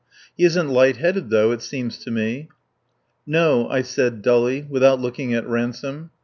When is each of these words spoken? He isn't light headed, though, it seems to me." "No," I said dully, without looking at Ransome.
He 0.35 0.45
isn't 0.45 0.67
light 0.69 0.97
headed, 0.97 1.29
though, 1.29 1.51
it 1.51 1.61
seems 1.61 1.99
to 1.99 2.09
me." 2.09 2.49
"No," 3.27 3.69
I 3.69 3.83
said 3.83 4.23
dully, 4.23 4.65
without 4.67 4.99
looking 4.99 5.31
at 5.35 5.45
Ransome. 5.47 6.09